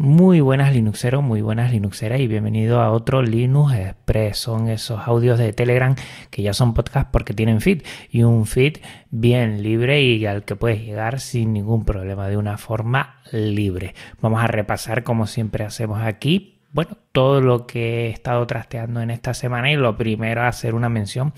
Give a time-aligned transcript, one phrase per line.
[0.00, 4.38] Muy buenas Linuxeros, muy buenas Linuxeras y bienvenido a otro Linux Express.
[4.38, 5.96] Son esos audios de Telegram
[6.30, 8.76] que ya son podcast porque tienen feed y un feed
[9.10, 13.96] bien libre y al que puedes llegar sin ningún problema de una forma libre.
[14.20, 16.54] Vamos a repasar como siempre hacemos aquí.
[16.70, 20.90] Bueno, todo lo que he estado trasteando en esta semana y lo primero hacer una
[20.90, 21.32] mención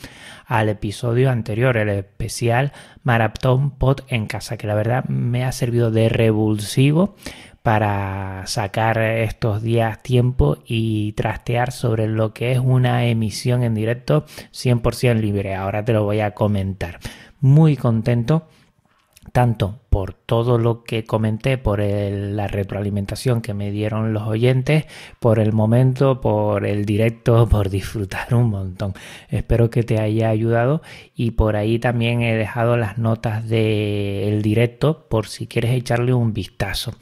[0.45, 2.73] al episodio anterior, el especial
[3.05, 7.15] Maratón Pod en casa, que la verdad me ha servido de revulsivo
[7.63, 14.25] para sacar estos días tiempo y trastear sobre lo que es una emisión en directo
[14.53, 15.55] 100% libre.
[15.55, 16.99] Ahora te lo voy a comentar.
[17.41, 18.47] Muy contento
[19.33, 24.87] tanto por todo lo que comenté, por la retroalimentación que me dieron los oyentes,
[25.19, 28.95] por el momento, por el directo, por disfrutar un montón.
[29.29, 30.83] Espero que te haya ayudado
[31.15, 36.33] y por ahí también he dejado las notas del directo por si quieres echarle un
[36.33, 36.95] vistazo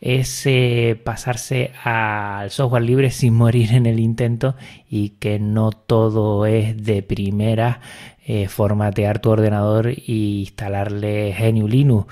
[0.00, 4.54] es eh, pasarse al software libre sin morir en el intento
[4.88, 7.80] y que no todo es de primera
[8.24, 12.06] eh, formatear tu ordenador e instalarle GNU Linux.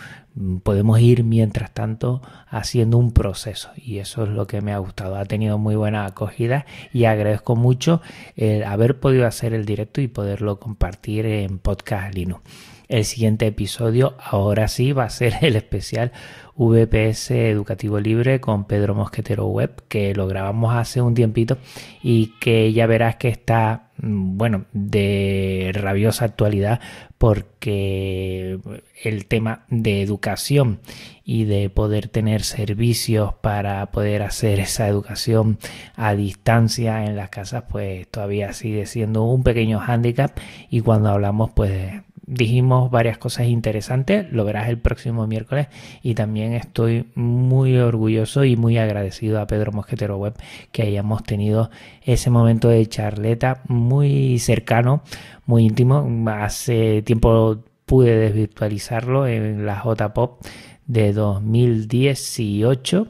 [0.62, 5.16] Podemos ir mientras tanto haciendo un proceso y eso es lo que me ha gustado.
[5.16, 8.02] Ha tenido muy buena acogida y agradezco mucho
[8.36, 12.42] el haber podido hacer el directo y poderlo compartir en Podcast Linux.
[12.88, 16.12] El siguiente episodio ahora sí va a ser el especial
[16.56, 21.58] VPS Educativo Libre con Pedro Mosquetero Web, que lo grabamos hace un tiempito
[22.02, 26.80] y que ya verás que está, mm, bueno, de rabiosa actualidad
[27.18, 28.58] porque
[29.02, 30.80] el tema de educación
[31.24, 35.58] y de poder tener servicios para poder hacer esa educación
[35.94, 40.38] a distancia en las casas, pues todavía sigue siendo un pequeño hándicap.
[40.70, 45.68] Y cuando hablamos pues dijimos varias cosas interesantes, lo verás el próximo miércoles
[46.02, 50.34] y también estoy muy orgulloso y muy agradecido a Pedro Mosquetero Web
[50.72, 51.70] que hayamos tenido
[52.02, 55.02] ese momento de charleta muy cercano,
[55.46, 56.06] muy íntimo.
[56.30, 60.44] Hace tiempo pude desvirtualizarlo en la JPOP
[60.86, 63.08] de 2018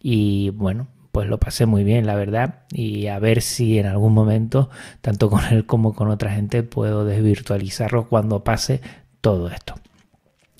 [0.00, 4.12] y bueno, pues lo pasé muy bien, la verdad, y a ver si en algún
[4.12, 4.68] momento,
[5.00, 8.80] tanto con él como con otra gente, puedo desvirtualizarlo cuando pase
[9.20, 9.76] todo esto.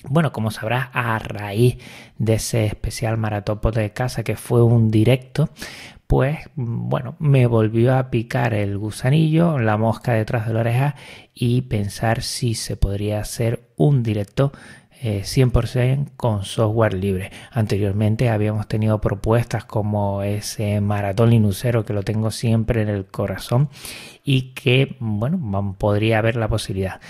[0.05, 1.79] Bueno, como sabrás, a raíz
[2.19, 5.49] de ese especial maratopo de casa que fue un directo,
[6.07, 10.95] pues bueno, me volvió a picar el gusanillo, la mosca detrás de la oreja
[11.35, 14.53] y pensar si se podría hacer un directo
[15.03, 17.31] 100% eh, con software libre.
[17.51, 23.69] Anteriormente habíamos tenido propuestas como ese maratón linuxero que lo tengo siempre en el corazón
[24.25, 27.01] y que, bueno, podría haber la posibilidad.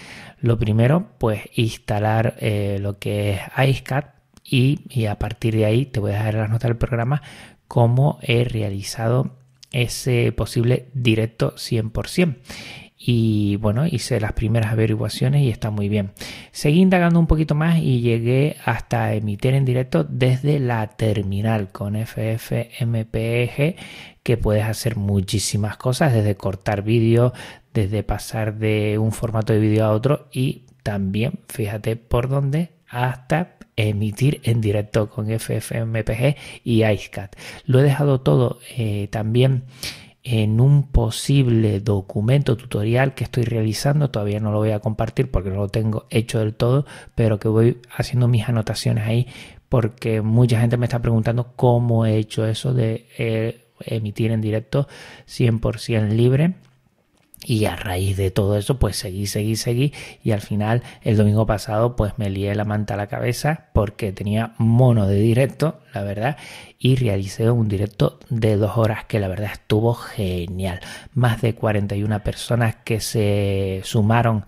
[0.40, 4.14] Lo primero, pues instalar eh, lo que es iSCAT
[4.44, 7.22] y, a partir de ahí te voy a dejar las notas del programa
[7.66, 9.36] cómo he realizado
[9.72, 12.36] ese posible directo 100%
[12.97, 16.12] y bueno, hice las primeras averiguaciones y está muy bien.
[16.53, 21.97] Seguí indagando un poquito más y llegué hasta emitir en directo desde la terminal con
[21.97, 23.77] FFmpeg
[24.22, 27.32] que puedes hacer muchísimas cosas, desde cortar vídeo,
[27.75, 33.56] desde pasar de un formato de vídeo a otro y también, fíjate por dónde, hasta
[33.76, 37.37] emitir en directo con FFmpeg y iSCAT.
[37.65, 39.65] Lo he dejado todo eh, también
[40.24, 44.10] en un posible documento tutorial que estoy realizando.
[44.10, 47.48] Todavía no lo voy a compartir porque no lo tengo hecho del todo, pero que
[47.48, 49.28] voy haciendo mis anotaciones ahí
[49.68, 54.88] porque mucha gente me está preguntando cómo he hecho eso de eh, emitir en directo
[55.26, 56.54] 100% libre
[57.44, 59.93] y a raíz de todo eso, pues seguí, seguí, seguí.
[60.22, 64.12] Y al final, el domingo pasado, pues me lié la manta a la cabeza porque
[64.12, 66.37] tenía mono de directo, la verdad.
[66.78, 70.81] Y realicé un directo de dos horas que la verdad estuvo genial.
[71.12, 74.47] Más de 41 personas que se sumaron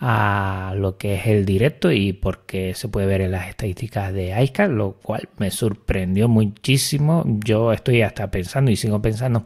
[0.00, 4.40] a lo que es el directo y porque se puede ver en las estadísticas de
[4.42, 7.24] iSCAR, lo cual me sorprendió muchísimo.
[7.26, 9.44] Yo estoy hasta pensando y sigo pensando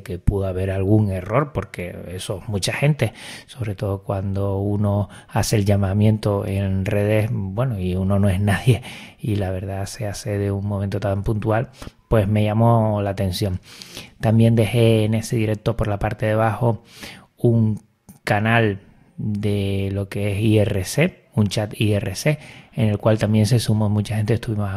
[0.00, 3.12] que pudo haber algún error, porque eso mucha gente,
[3.46, 8.82] sobre todo cuando uno hace el llamamiento en redes, bueno, y uno no es nadie
[9.18, 11.68] y la verdad se hace de un momento tan puntual,
[12.08, 13.60] pues me llamó la atención.
[14.20, 16.82] También dejé en ese directo por la parte de abajo
[17.36, 17.82] un
[18.24, 18.80] canal
[19.16, 22.38] de lo que es IRC, un chat IRC
[22.74, 24.70] en el cual también se sumó mucha gente, estuvimos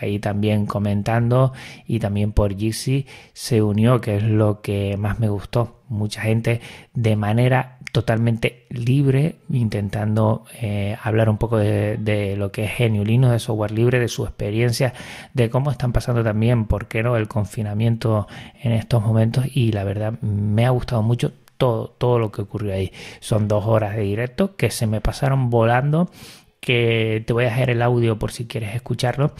[0.00, 1.52] ahí también comentando
[1.86, 6.60] y también por Jixi se unió, que es lo que más me gustó, mucha gente
[6.94, 13.38] de manera totalmente libre, intentando eh, hablar un poco de, lo que es Geniulino, de
[13.38, 14.92] software libre, de su experiencia,
[15.32, 18.28] de cómo están pasando también, por qué no, el confinamiento
[18.62, 19.46] en estos momentos.
[19.54, 22.92] Y la verdad me ha gustado mucho todo, todo lo que ocurrió ahí.
[23.20, 26.10] Son dos horas de directo que se me pasaron volando,
[26.60, 29.32] que te voy a dejar el audio por si quieres escucharlo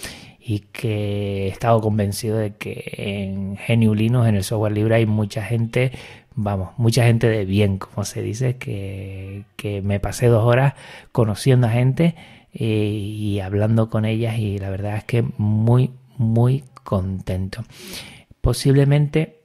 [0.49, 5.43] y que he estado convencido de que en Geniulinos, en el software libre, hay mucha
[5.43, 5.91] gente,
[6.37, 9.45] vamos, mucha gente de bien, como se dice, que,
[9.83, 10.75] me pasé dos horas
[11.11, 12.15] conociendo a gente
[12.53, 17.65] eh, y hablando con ellas y la verdad es que muy, muy contento.
[18.41, 19.41] Posiblemente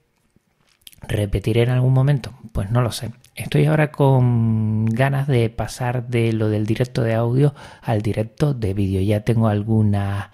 [1.08, 2.34] ¿Repetiré en algún momento?
[2.52, 3.12] Pues no lo sé.
[3.36, 8.74] Estoy ahora con ganas de pasar de lo del directo de audio al directo de
[8.74, 9.02] vídeo.
[9.02, 10.30] Ya tengo algunas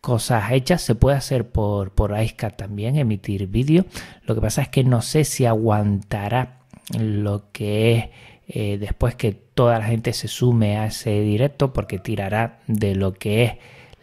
[0.00, 0.82] cosas hechas.
[0.82, 2.14] Se puede hacer por, por
[2.56, 3.84] también, emitir vídeo.
[4.22, 6.60] Lo que pasa es que no sé si aguantará
[6.96, 8.04] lo que es
[8.48, 13.14] eh, después que toda la gente se sume a ese directo porque tirará de lo
[13.14, 13.52] que es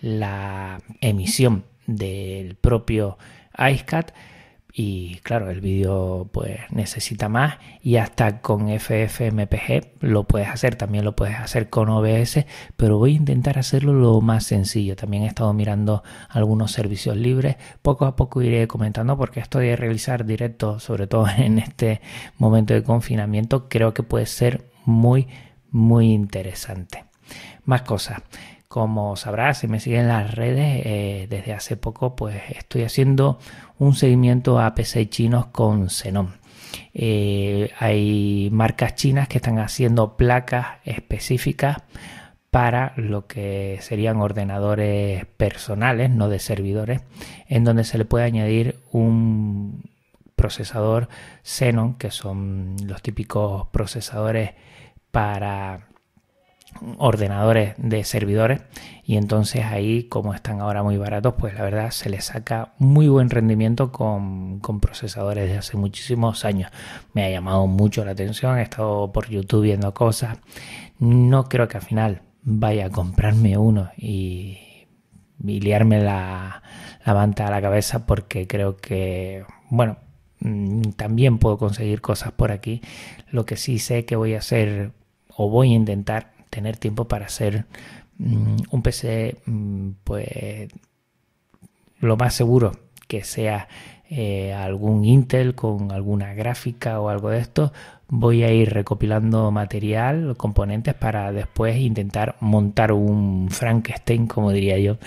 [0.01, 3.17] la emisión del propio
[3.57, 4.11] iSCAT
[4.75, 11.05] y claro, el vídeo pues necesita más y hasta con FFmpeg lo puedes hacer, también
[11.05, 14.95] lo puedes hacer con OBS, pero voy a intentar hacerlo lo más sencillo.
[14.95, 19.75] También he estado mirando algunos servicios libres, poco a poco iré comentando porque esto de
[19.75, 22.01] realizar directo, sobre todo en este
[22.39, 25.27] momento de confinamiento, creo que puede ser muy
[25.69, 27.05] muy interesante.
[27.65, 28.21] Más cosas.
[28.73, 33.37] Como sabrás, si me siguen en las redes, eh, desde hace poco pues estoy haciendo
[33.77, 36.37] un seguimiento a PC chinos con Xenon.
[36.91, 41.83] Eh, hay marcas chinas que están haciendo placas específicas
[42.49, 47.01] para lo que serían ordenadores personales, no de servidores,
[47.47, 49.83] en donde se le puede añadir un
[50.35, 51.09] procesador
[51.43, 54.55] Xenon, que son los típicos procesadores
[55.11, 55.92] para
[56.97, 58.61] ordenadores de servidores.
[59.03, 63.07] Y entonces ahí como están ahora muy baratos pues la verdad se les saca muy
[63.07, 66.71] buen rendimiento con, procesadores de hace muchísimos años.
[67.13, 70.37] Me ha llamado mucho la atención he estado por youtube viendo cosas.
[70.99, 74.59] No creo que al final vaya a comprarme uno y,
[75.39, 76.63] liarme la,
[77.05, 79.97] la manta a la cabeza porque creo que bueno
[80.39, 82.81] mm, también puedo conseguir cosas por aquí.
[83.29, 84.93] Lo que sí sé que voy a hacer
[85.35, 87.65] o voy a intentar tener tiempo para hacer
[88.17, 90.69] mm, un PC mm, pues
[91.99, 92.71] lo más seguro
[93.07, 93.67] que sea
[94.09, 97.73] eh, algún Intel con alguna gráfica o algo de esto
[98.09, 104.97] voy a ir recopilando material componentes para después intentar montar un Frankenstein como diría yo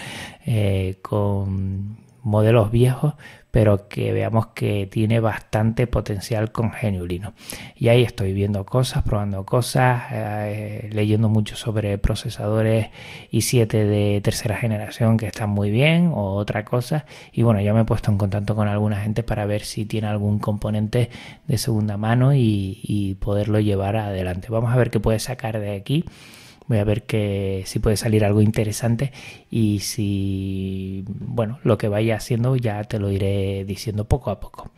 [0.45, 3.15] eh, con modelos viejos
[3.57, 7.33] pero que veamos que tiene bastante potencial con Geniulino.
[7.75, 12.89] Y ahí estoy viendo cosas, probando cosas, eh, leyendo mucho sobre procesadores
[13.33, 17.07] i7 de tercera generación que están muy bien o otra cosa.
[17.33, 20.09] Y bueno, ya me he puesto en contacto con alguna gente para ver si tiene
[20.09, 21.09] algún componente
[21.47, 24.49] de segunda mano y, y poderlo llevar adelante.
[24.51, 26.05] Vamos a ver qué puede sacar de aquí
[26.69, 29.13] voy a ver que si puede salir algo interesante
[29.51, 34.71] y si bueno lo que vaya haciendo ya te lo iré diciendo poco a poco.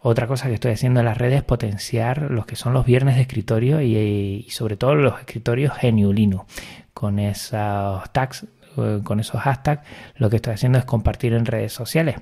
[0.00, 3.16] Otra cosa que estoy haciendo en las redes es potenciar los que son los viernes
[3.16, 6.46] de escritorio y, sobre todo los escritorios geniulino
[6.94, 8.46] con esos tags
[8.76, 9.82] eh, con esos hashtags
[10.16, 12.16] lo que estoy haciendo es compartir en redes sociales.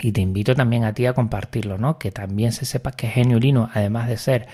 [0.00, 1.98] Y te invito también a ti a compartirlo, ¿no?
[1.98, 4.48] Que también se sepa que Geniulino, además de ser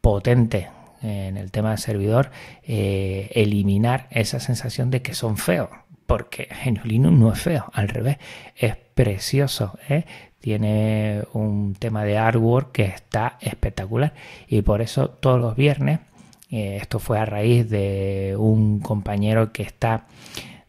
[0.00, 0.68] potente
[1.04, 2.30] en el tema del servidor,
[2.62, 5.68] eh, eliminar esa sensación de que son feos,
[6.06, 8.18] porque Geniolino no es feo, al revés,
[8.56, 10.04] es precioso, ¿eh?
[10.40, 14.12] tiene un tema de artwork que está espectacular
[14.46, 16.00] y por eso todos los viernes,
[16.50, 20.06] eh, esto fue a raíz de un compañero que está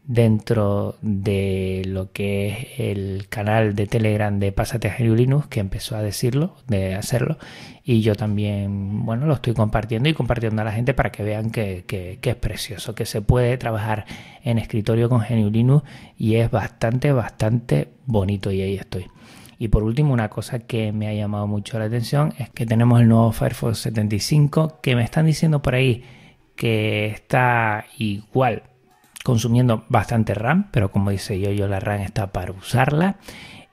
[0.08, 5.96] dentro de lo que es el canal de Telegram de Pásate a Linux, que empezó
[5.96, 7.38] a decirlo, de hacerlo,
[7.84, 11.50] y yo también, bueno, lo estoy compartiendo y compartiendo a la gente para que vean
[11.50, 14.06] que, que, es precioso, que se puede trabajar
[14.44, 15.84] en escritorio con GNU Linux
[16.18, 19.08] y es bastante, bastante bonito y ahí estoy.
[19.58, 23.00] Y por último, una cosa que me ha llamado mucho la atención es que tenemos
[23.02, 26.04] el nuevo Firefox 75 que me están diciendo por ahí
[26.56, 28.64] que está igual
[29.26, 33.16] consumiendo bastante RAM, pero como dice yo, yo la RAM está para usarla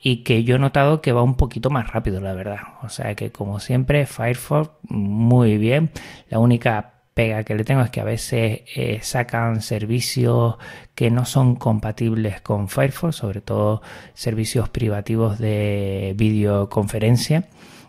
[0.01, 2.61] y que yo he notado que va un poquito más rápido, la verdad.
[2.83, 5.91] O sea que como siempre, Firefox muy bien.
[6.31, 10.57] La única pega que le tengo es que a veces eh, sacan servicios
[10.95, 13.83] que no son compatibles con Firefox, sobre todo
[14.15, 17.45] servicios privativos de videoconferencia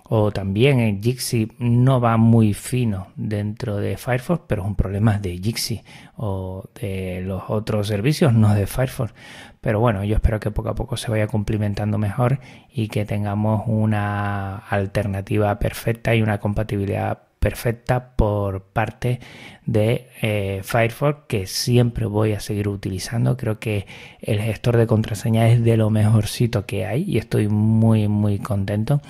[0.06, 5.18] o también en Jitsi no va muy fino dentro de Firefox, pero es un problema
[5.18, 5.82] de Jitsi
[6.18, 9.14] o de los otros servicios, no de Firefox.
[9.62, 13.64] Pero bueno, yo espero que poco a poco se vaya cumplimentando mejor y que tengamos
[13.66, 19.20] una alternativa perfecta y una compatibilidad perfecta por parte
[19.66, 23.36] de eh, Firefox que siempre voy a seguir utilizando.
[23.38, 23.86] Creo que
[24.22, 29.02] el gestor de contraseña es de lo mejorcito que hay y estoy muy muy contento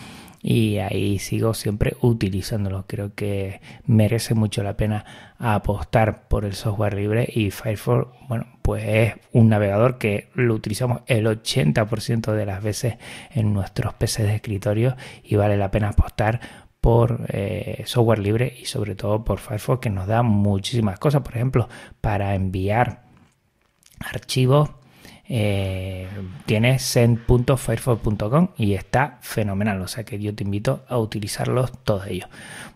[0.43, 2.83] y ahí sigo siempre utilizándolo.
[2.85, 8.83] Creo que merece mucho la pena apostar por el software libre y Firefox, bueno, pues
[8.85, 12.95] es un navegador que lo utilizamos el 80% de las veces
[13.31, 16.41] en nuestros PCs de escritorio y vale la pena apostar
[16.81, 21.35] por eh, software libre y sobre todo por Firefox que nos da muchísimas cosas, por
[21.35, 21.69] ejemplo,
[22.01, 23.03] para enviar
[24.01, 24.71] archivos
[25.35, 26.07] eh,
[26.45, 29.81] tienes send.firefox.com y está fenomenal.
[29.81, 32.29] O sea que yo te invito a utilizarlos todos ellos.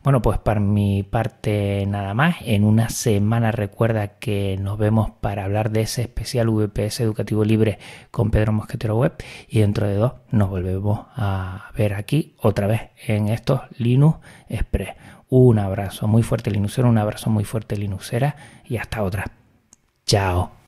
[0.03, 2.37] Bueno, pues para mi parte nada más.
[2.41, 7.77] En una semana recuerda que nos vemos para hablar de ese especial VPS educativo libre
[8.09, 9.13] con Pedro Mosquetero Web.
[9.47, 14.17] Y dentro de dos nos volvemos a ver aquí otra vez en estos Linux
[14.49, 14.95] Express.
[15.29, 18.35] Un abrazo muy fuerte Linuxero, un abrazo muy fuerte Linuxera
[18.65, 19.25] y hasta otra.
[20.07, 20.53] Chao.